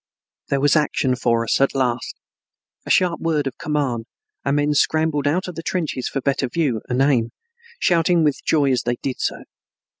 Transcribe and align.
There 0.49 0.59
was 0.61 0.75
action 0.75 1.15
for 1.15 1.43
us 1.43 1.61
at 1.61 1.75
last. 1.75 2.15
At 2.87 2.87
a 2.87 2.89
sharp 2.89 3.19
word 3.19 3.45
of 3.45 3.59
command, 3.59 4.07
our 4.43 4.51
men 4.51 4.73
scrambled 4.73 5.27
out 5.27 5.47
of 5.47 5.53
the 5.53 5.61
trenches 5.61 6.09
for 6.09 6.21
better 6.21 6.49
view 6.49 6.81
and 6.89 7.03
aim, 7.03 7.29
shouting 7.79 8.23
with 8.23 8.43
joy 8.43 8.71
as 8.71 8.81
they 8.81 8.95
did 8.95 9.19
so. 9.21 9.43